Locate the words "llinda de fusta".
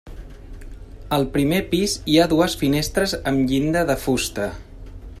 3.53-4.53